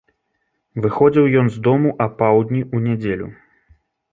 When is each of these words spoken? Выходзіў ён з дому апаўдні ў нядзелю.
Выходзіў 0.85 1.25
ён 1.41 1.51
з 1.57 1.63
дому 1.67 1.89
апаўдні 2.09 2.61
ў 2.75 2.87
нядзелю. 2.87 3.27